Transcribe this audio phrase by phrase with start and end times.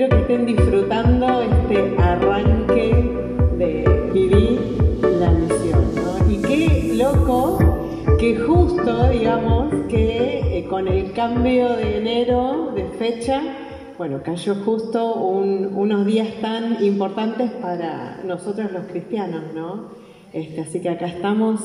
[0.00, 3.12] espero que estén disfrutando este arranque
[3.58, 4.58] de vivir
[5.02, 5.94] la misión.
[5.94, 6.30] ¿no?
[6.32, 7.58] Y qué loco
[8.18, 13.42] que justo, digamos, que eh, con el cambio de enero de fecha,
[13.98, 19.88] bueno, cayó justo unos días tan importantes para nosotros los cristianos, ¿no?
[20.32, 21.60] Este, así que acá estamos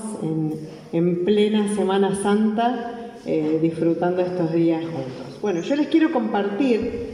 [0.92, 5.40] en, plena Semana Santa eh, disfrutando estos días juntos.
[5.42, 7.05] Bueno, yo les quiero compartir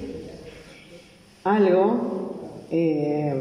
[1.43, 2.65] algo.
[2.71, 3.33] Eh,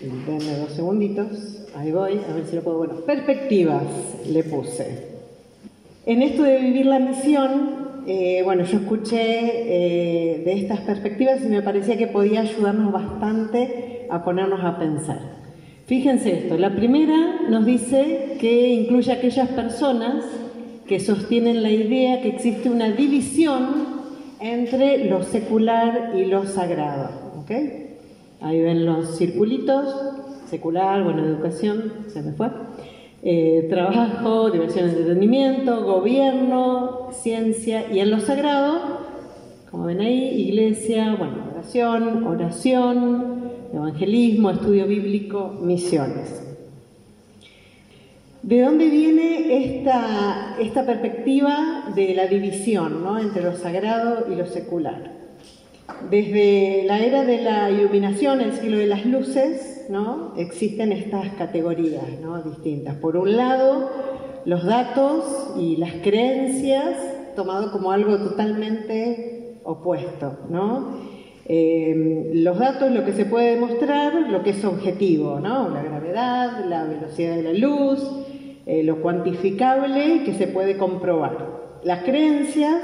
[0.00, 1.66] dos segunditos.
[1.74, 2.78] Ahí voy, a ver si lo puedo.
[2.78, 3.84] Bueno, perspectivas
[4.28, 5.14] le puse.
[6.06, 11.48] En esto de vivir la misión, eh, bueno, yo escuché eh, de estas perspectivas y
[11.48, 15.20] me parecía que podía ayudarnos bastante a ponernos a pensar.
[15.86, 20.24] Fíjense esto, la primera nos dice que incluye a aquellas personas
[20.86, 23.93] que sostienen la idea que existe una división
[24.44, 27.08] entre lo secular y lo sagrado.
[28.40, 29.86] Ahí ven los circulitos,
[30.50, 32.48] secular, buena educación, se me fue.
[33.22, 38.80] Eh, trabajo, diversión, entretenimiento, gobierno, ciencia y en lo sagrado,
[39.70, 46.53] como ven ahí, iglesia, bueno, oración, oración, evangelismo, estudio bíblico, misiones.
[48.44, 53.18] ¿De dónde viene esta, esta perspectiva de la división ¿no?
[53.18, 55.12] entre lo sagrado y lo secular?
[56.10, 59.86] Desde la era de la iluminación, el siglo de las luces,
[60.36, 62.04] existen estas categorías
[62.44, 62.96] distintas.
[62.96, 63.88] Por un lado,
[64.44, 66.98] los datos y las creencias
[67.34, 70.36] tomado como algo totalmente opuesto.
[71.46, 76.84] Eh, los datos, lo que se puede demostrar, lo que es objetivo, la gravedad, la
[76.84, 78.02] velocidad de la luz,
[78.66, 81.80] eh, lo cuantificable que se puede comprobar.
[81.84, 82.80] Las creencias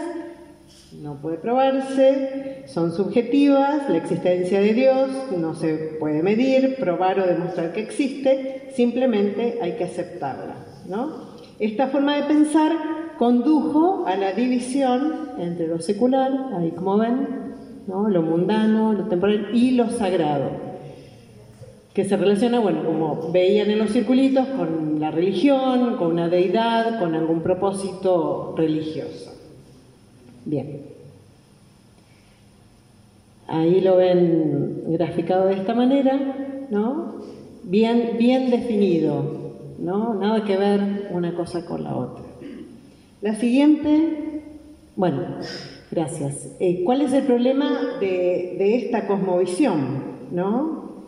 [1.01, 5.09] no puede probarse, son subjetivas, la existencia de Dios
[5.39, 10.57] no se puede medir, probar o demostrar que existe, simplemente hay que aceptarla.
[11.59, 12.73] Esta forma de pensar
[13.19, 17.55] condujo a la división entre lo secular, ahí como ven,
[17.87, 18.09] ¿no?
[18.09, 20.51] lo mundano, lo temporal y lo sagrado,
[21.95, 26.99] que se relaciona, bueno, como veían en los circulitos, con la religión, con una deidad,
[26.99, 29.33] con algún propósito religioso.
[30.45, 30.83] Bien.
[33.49, 37.15] Ahí lo ven graficado de esta manera, ¿no?
[37.63, 39.25] Bien, bien definido,
[39.79, 40.13] ¿no?
[40.13, 42.25] Nada que ver una cosa con la otra.
[43.23, 44.43] La siguiente,
[44.97, 45.23] bueno,
[45.91, 46.57] gracias.
[46.61, 51.07] Eh, ¿Cuál es el problema de, esta cosmovisión, ¿no?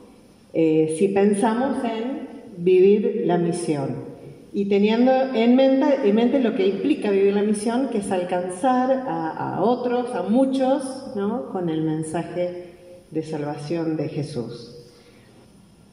[0.55, 2.22] Eh, si pensamos en
[2.57, 4.13] vivir la misión
[4.55, 9.05] y teniendo en mente, en mente, lo que implica vivir la misión, que es alcanzar
[9.09, 11.49] a, otros, a muchos, ¿no?
[11.51, 12.67] con el mensaje
[13.11, 14.77] de salvación de Jesús.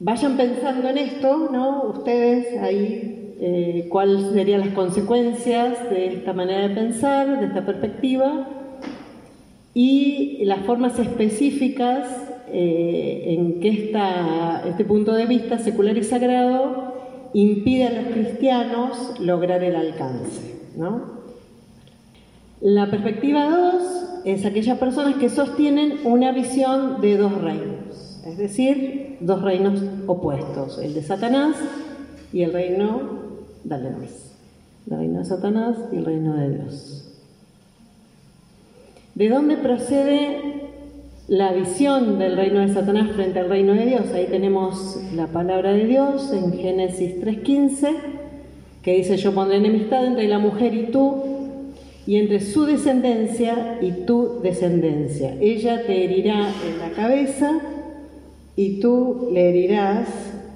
[0.02, 1.84] Vayan pensando en esto, ¿no?
[1.84, 8.48] Ustedes ahí, eh, cuáles serían las consecuencias de esta manera de pensar, de esta perspectiva,
[9.74, 12.08] y las formas específicas
[12.52, 16.94] eh, en que esta, este punto de vista secular y sagrado
[17.34, 20.60] impide a los cristianos lograr el alcance.
[22.62, 23.84] La perspectiva 2
[24.26, 30.78] es aquellas personas que sostienen una visión de dos reinos, es decir, dos reinos opuestos,
[30.80, 31.56] el de Satanás
[32.34, 33.02] y el reino,
[33.64, 34.36] dale más,
[34.90, 37.06] el reino de Satanás y el reino de Dios.
[39.16, 40.69] ¿De dónde procede
[41.30, 44.12] la visión del reino de Satanás frente al reino de Dios.
[44.16, 47.96] Ahí tenemos la palabra de Dios en Génesis 3.15,
[48.82, 51.24] que dice, yo pondré enemistad entre la mujer y tú,
[52.08, 55.36] y entre su descendencia y tu descendencia.
[55.40, 57.60] Ella te herirá en la cabeza
[58.56, 60.08] y tú le herirás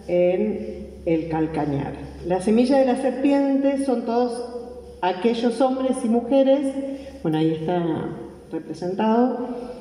[0.07, 1.93] en el calcañar.
[2.25, 4.43] La semilla de la serpiente son todos
[5.01, 6.73] aquellos hombres y mujeres,
[7.21, 8.09] bueno, ahí está
[8.51, 9.72] representado,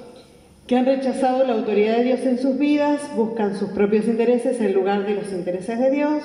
[0.67, 4.73] que han rechazado la autoridad de Dios en sus vidas, buscan sus propios intereses en
[4.75, 6.23] lugar de los intereses de Dios.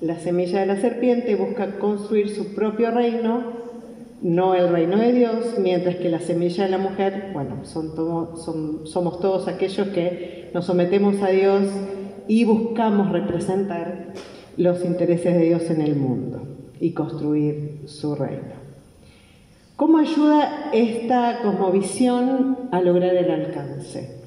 [0.00, 3.64] La semilla de la serpiente busca construir su propio reino,
[4.22, 9.48] no el reino de Dios, mientras que la semilla de la mujer, bueno, somos todos
[9.48, 11.64] aquellos que nos sometemos a Dios
[12.28, 14.12] y buscamos representar
[14.56, 16.46] los intereses de Dios en el mundo
[16.80, 18.63] y construir su reino.
[19.76, 24.20] ¿Cómo ayuda esta cosmovisión a lograr el alcance?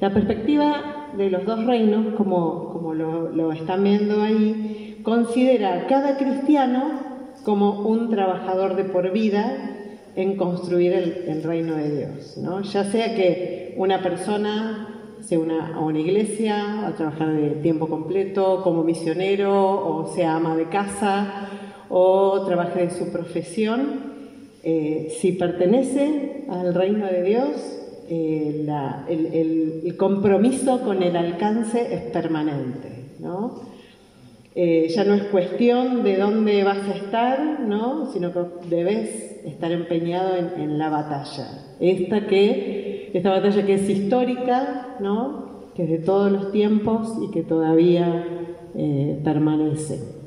[0.00, 7.00] La perspectiva de los dos reinos, como, lo, están viendo ahí, considera a cada cristiano
[7.44, 9.74] como un trabajador de por vida
[10.14, 12.38] en construir el, reino de Dios.
[12.38, 12.60] ¿no?
[12.60, 18.62] Ya sea que una persona se una a una iglesia, a trabajar de tiempo completo
[18.62, 21.48] como misionero, o sea ama de casa,
[21.88, 24.17] o trabaje de su profesión,
[24.62, 27.50] eh, si pertenece al reino de Dios,
[28.08, 28.66] eh,
[29.08, 32.88] el, compromiso con el alcance es permanente.
[34.54, 38.10] Eh, ya no es cuestión de dónde vas a estar, ¿no?
[38.12, 41.76] sino que debes estar empeñado en, la batalla.
[41.78, 44.96] Esta, que, esta batalla que es histórica,
[45.74, 48.24] que es de todos los tiempos y que todavía
[49.22, 50.17] permanece.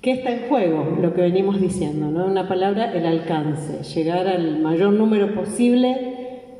[0.00, 0.96] ¿Qué está en juego?
[1.02, 2.24] Lo que venimos diciendo, ¿no?
[2.24, 5.94] Una palabra, el alcance, llegar al mayor número posible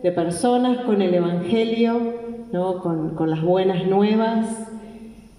[0.02, 2.12] de personas con el Evangelio,
[2.52, 2.82] ¿no?
[2.82, 4.69] con, las buenas nuevas.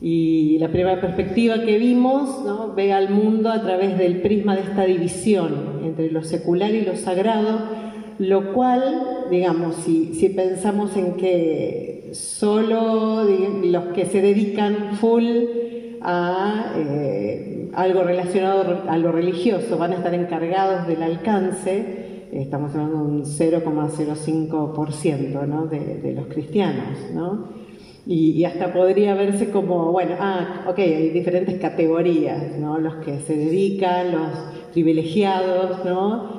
[0.01, 2.73] Y la primera perspectiva que vimos ¿no?
[2.73, 6.95] ve al mundo a través del prisma de esta división entre lo secular y lo
[6.95, 7.59] sagrado,
[8.17, 13.25] lo cual, digamos, si, si pensamos en que solo
[13.63, 15.25] los que se dedican full
[16.01, 22.97] a eh, algo relacionado a lo religioso van a estar encargados del alcance, estamos hablando
[22.97, 25.67] de un 0,05% ¿no?
[25.67, 27.61] de, los cristianos, ¿no?
[28.05, 32.79] Y, hasta podría verse como, bueno, ah, ok, hay diferentes categorías, ¿no?
[32.79, 34.31] Los que se dedican, los
[34.73, 35.85] privilegiados.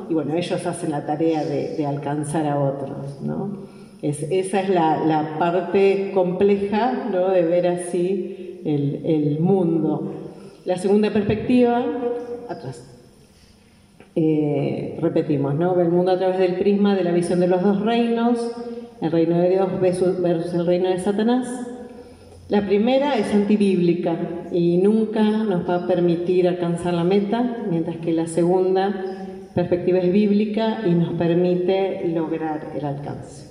[0.08, 3.20] Y bueno, ellos hacen la tarea de, alcanzar a otros,
[4.02, 7.08] esa es la, parte compleja.
[7.12, 10.21] De ver así el, mundo.
[10.64, 11.84] La segunda perspectiva,
[12.48, 12.88] atrás.
[14.14, 15.74] Eh, repetimos, ¿no?
[15.74, 18.38] Ve el mundo a través del prisma de la visión de los dos reinos,
[19.00, 21.48] el reino de Dios versus, el reino de Satanás.
[22.48, 24.16] La primera es antibíblica
[24.52, 28.94] y nunca nos va a permitir alcanzar la meta, mientras que la segunda
[29.54, 33.50] perspectiva es bíblica y nos permite lograr el alcance.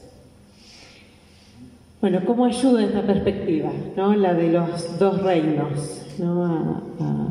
[2.00, 4.16] Bueno, ¿cómo ayuda esta perspectiva, ¿no?
[4.16, 6.84] la de los dos reinos, ¿no?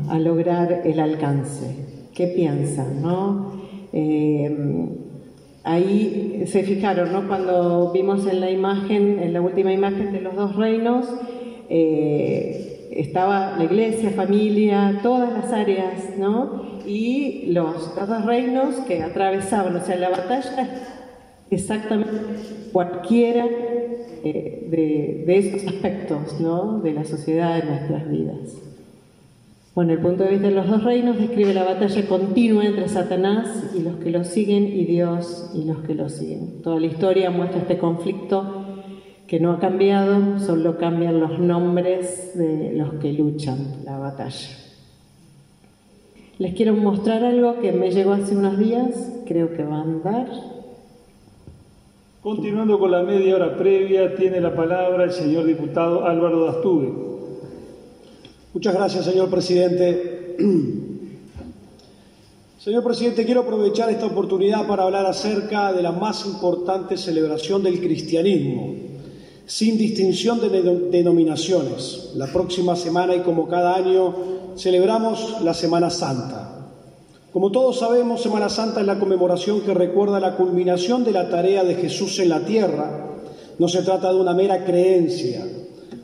[0.09, 1.75] a, lograr el alcance?
[2.13, 3.01] ¿Qué piensan?
[3.01, 3.53] ¿no?
[3.93, 4.89] Eh,
[5.63, 7.27] ahí se fijaron, ¿no?
[7.27, 11.07] cuando vimos en la imagen, en la última imagen de los dos reinos,
[11.69, 16.81] eh, estaba la iglesia, familia, todas las áreas, ¿no?
[16.85, 20.69] y los dos reinos que atravesaban, o sea, la batalla
[21.49, 22.17] exactamente
[22.71, 23.45] cualquiera
[24.23, 24.67] eh,
[25.25, 26.79] de, esos aspectos ¿no?
[26.79, 28.70] de la sociedad, de nuestras vidas.
[29.73, 33.71] Bueno, el punto de vista de los dos reinos describe la batalla continua entre Satanás
[33.73, 36.61] y los que lo siguen y Dios y los que lo siguen.
[36.61, 38.65] Toda la historia muestra este conflicto
[39.27, 44.49] que no ha cambiado, solo cambian los nombres de los que luchan la batalla.
[46.37, 50.27] Les quiero mostrar algo que me llegó hace unos días, creo que va a andar.
[52.21, 57.10] Continuando con la media hora previa, tiene la palabra el señor diputado Álvaro Dastugue.
[58.53, 60.35] Muchas gracias, señor presidente.
[62.59, 67.79] Señor presidente, quiero aprovechar esta oportunidad para hablar acerca de la más importante celebración del
[67.79, 68.75] cristianismo,
[69.47, 70.61] sin distinción de
[70.91, 72.11] denominaciones.
[72.15, 74.13] La próxima semana y como cada año
[74.57, 76.67] celebramos la Semana Santa.
[77.33, 81.63] Como todos sabemos, Semana Santa es la conmemoración que recuerda la culminación de la tarea
[81.63, 83.07] de Jesús en la tierra.
[83.57, 85.47] No se trata de una mera creencia.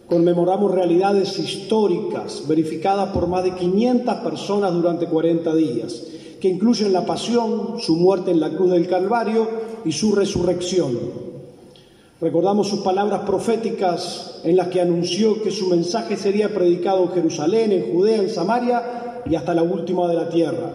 [0.07, 6.03] Conmemoramos realidades históricas verificadas por más de 500 personas durante 40 días,
[6.39, 9.49] que incluyen la pasión, su muerte en la cruz del Calvario
[9.83, 10.97] y su resurrección.
[12.21, 17.73] Recordamos sus palabras proféticas en las que anunció que su mensaje sería predicado en Jerusalén,
[17.73, 20.71] en Judea, en Samaria y hasta la última de la tierra.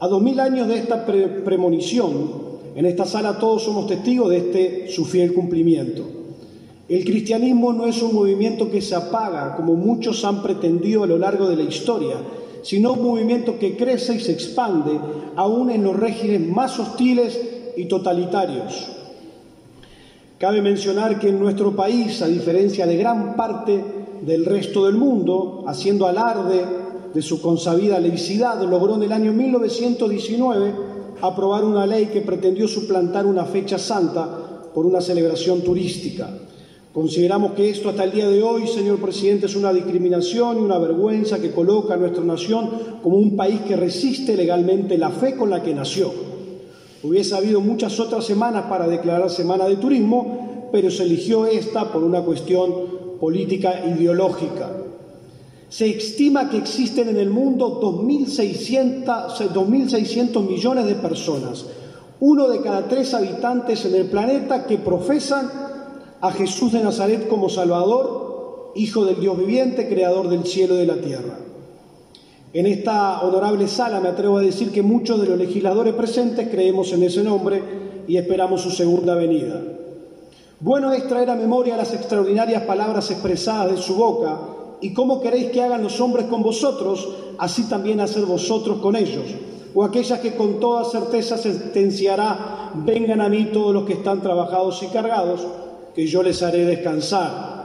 [0.00, 4.88] A dos mil años de esta premonición, en esta sala todos somos testigos de este
[4.88, 6.21] su fiel cumplimiento.
[6.92, 11.16] El cristianismo no es un movimiento que se apaga, como muchos han pretendido a lo
[11.16, 12.16] largo de la historia,
[12.60, 15.00] sino un movimiento que crece y se expande,
[15.34, 17.40] aún en los regímenes más hostiles
[17.78, 18.90] y totalitarios.
[20.36, 23.82] Cabe mencionar que en nuestro país, a diferencia de gran parte
[24.20, 26.62] del resto del mundo, haciendo alarde
[27.14, 30.74] de su consabida laicidad, logró en el año 1919
[31.22, 34.28] aprobar una ley que pretendió suplantar una fecha santa
[34.74, 36.28] por una celebración turística.
[36.92, 40.76] Consideramos que esto hasta el día de hoy, señor presidente, es una discriminación y una
[40.76, 45.48] vergüenza que coloca a nuestra nación como un país que resiste legalmente la fe con
[45.48, 46.12] la que nació.
[47.02, 52.04] Hubiese habido muchas otras semanas para declarar Semana de Turismo, pero se eligió esta por
[52.04, 52.70] una cuestión
[53.18, 54.70] política ideológica.
[55.70, 61.64] Se estima que existen en el mundo 2.600, millones de personas,
[62.20, 65.71] uno de cada tres habitantes en el planeta que profesan
[66.22, 70.86] a Jesús de Nazaret como Salvador, Hijo del Dios viviente, Creador del cielo y de
[70.86, 71.36] la tierra.
[72.54, 76.92] En esta honorable sala me atrevo a decir que muchos de los legisladores presentes creemos
[76.92, 77.60] en ese nombre
[78.06, 79.60] y esperamos su segunda venida.
[80.60, 84.38] Bueno es traer a memoria las extraordinarias palabras expresadas de su boca
[84.80, 89.26] y cómo queréis que hagan los hombres con vosotros, así también hacer vosotros con ellos.
[89.74, 94.82] O aquellas que con toda certeza sentenciará, vengan a mí todos los que están trabajados
[94.82, 95.40] y cargados,
[95.94, 97.62] que yo les haré descansar.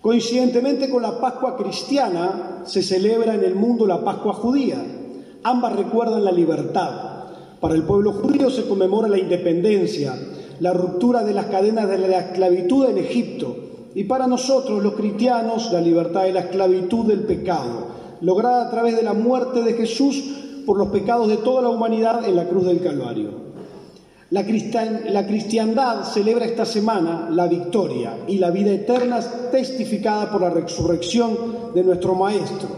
[0.00, 4.76] Coincidentemente con la Pascua cristiana se celebra en el mundo la Pascua judía.
[5.42, 6.90] Ambas recuerdan la libertad.
[7.60, 10.14] Para el pueblo judío se conmemora la independencia,
[10.60, 13.56] la ruptura de las cadenas de la esclavitud en Egipto.
[13.94, 17.86] Y para nosotros los cristianos la libertad de la esclavitud del pecado,
[18.20, 20.22] lograda a través de la muerte de Jesús
[20.66, 23.53] por los pecados de toda la humanidad en la cruz del Calvario.
[24.30, 31.36] La, cristiandad celebra esta semana la victoria y la vida eterna testificada por la resurrección
[31.74, 32.68] de nuestro Maestro.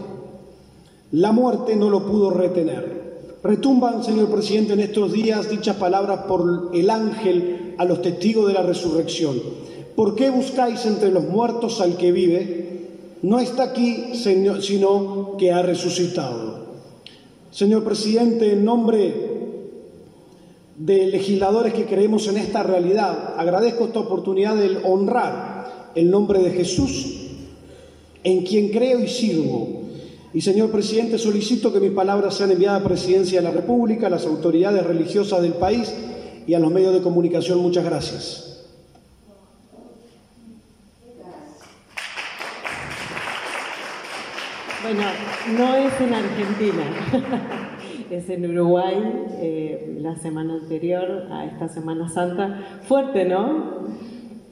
[1.11, 3.07] La muerte no lo pudo retener.
[3.43, 8.53] Retumban, señor presidente, en estos días dichas palabras por el ángel a los testigos de
[8.53, 9.41] la resurrección.
[9.95, 12.67] ¿Por qué buscáis entre los muertos al que vive?
[13.21, 16.67] No está aquí, sino que ha resucitado.
[17.51, 19.26] Señor presidente, en nombre
[20.77, 23.33] de legisladores que creemos en esta realidad.
[23.35, 27.31] Agradezco esta oportunidad de honrar el nombre de Jesús,
[28.23, 29.81] en quien creo y sirvo.
[30.33, 34.11] Y señor presidente, solicito que mis palabras sean enviadas a Presidencia de la República, a
[34.11, 35.91] las autoridades religiosas del país
[36.45, 37.57] y a los medios de comunicación.
[37.59, 38.43] Muchas gracias.
[44.83, 45.01] Bueno,
[45.57, 47.63] no es en Argentina.
[48.11, 48.95] es en Uruguay,
[49.41, 52.63] eh, la semana anterior a esta Semana Santa.
[52.83, 53.87] Fuerte, ¿no?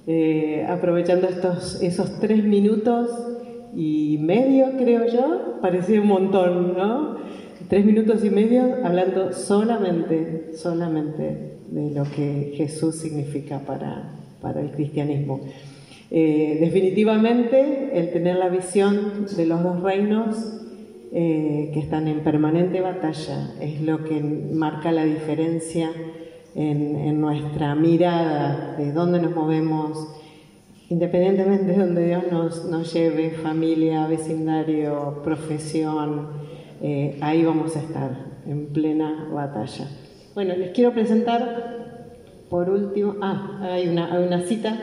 [0.08, 3.10] Eh, aprovechando estos, esos tres minutos
[3.76, 7.18] y medio, creo yo, parecía un montón, ¿no?
[7.68, 14.72] Tres minutos y medio hablando solamente, solamente de lo que Jesús significa para, para el
[14.72, 15.42] cristianismo.
[16.12, 20.65] Eh, definitivamente, el tener la visión de los dos reinos
[21.12, 25.90] eh, que están en permanente batalla, es lo que marca la diferencia
[26.56, 30.08] en, nuestra mirada de dónde nos movemos,
[30.90, 36.28] independientemente de donde Dios nos, lleve, familia, vecindario, profesión,
[36.82, 38.12] eh, ahí vamos a estar
[38.48, 39.88] en plena batalla.
[40.34, 41.86] Bueno, les quiero presentar
[42.50, 44.78] por último, ah, hay una, hay una cita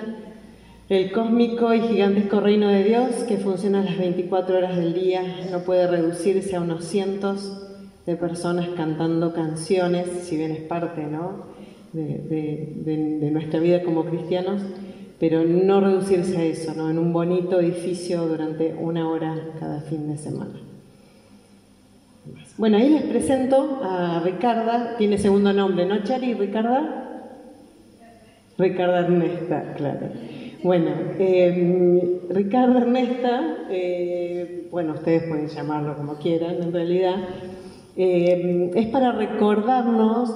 [0.92, 5.60] el cósmico y gigantesco reino de Dios, que funciona las 24 horas del día, no
[5.60, 7.66] puede reducirse a unos cientos
[8.04, 11.46] de personas cantando canciones, si bien es parte ¿no?
[11.94, 14.60] de, nuestra vida como cristianos,
[15.18, 16.90] pero no reducirse a eso, ¿no?
[16.90, 20.60] en un bonito edificio durante una hora cada fin de semana.
[22.58, 26.34] Bueno, ahí les presento a Ricarda, tiene segundo nombre, ¿no, Chari?
[26.34, 27.30] ¿Ricarda?
[28.58, 30.10] Ricarda Ernesta, claro.
[30.62, 37.16] Bueno, eh, Ricardo Ernesta, eh, bueno, ustedes pueden llamarlo como quieran en realidad,
[37.96, 40.32] eh, es para recordarnos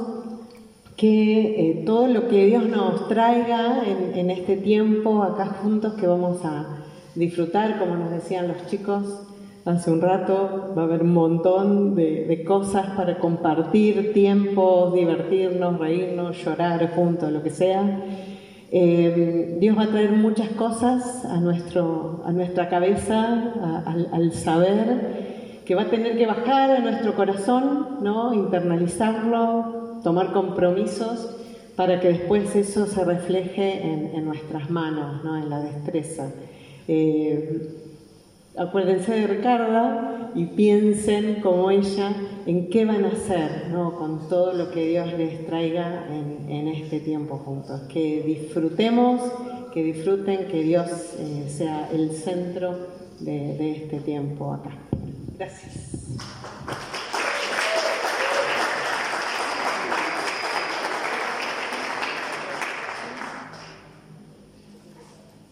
[0.96, 6.84] que todo lo que Dios nos traiga en, este tiempo acá juntos que vamos a
[7.14, 9.04] disfrutar, como nos decían los chicos
[9.64, 16.44] hace un rato, va a haber un montón de, cosas para compartir, tiempo, divertirnos, reírnos,
[16.44, 18.02] llorar juntos, lo que sea.
[18.72, 23.82] Eh, Dios va a traer muchas cosas a, nuestro, a nuestra cabeza,
[24.12, 28.34] al, saber, que va a tener que bajar a nuestro corazón, ¿no?
[28.34, 31.36] internalizarlo, tomar compromisos
[31.76, 35.36] para que después eso se refleje en, nuestras manos, ¿no?
[35.36, 36.30] en la destreza.
[36.88, 37.85] Eh,
[38.56, 42.14] acuérdense de Ricarda y piensen como ella
[42.46, 43.96] en qué van a hacer ¿no?
[43.96, 47.82] con todo lo que Dios les traiga en, este tiempo juntos.
[47.82, 49.20] Que disfrutemos,
[49.72, 52.76] que disfruten, que Dios eh, sea el centro
[53.20, 54.76] de, de este tiempo acá.
[55.38, 56.35] Gracias.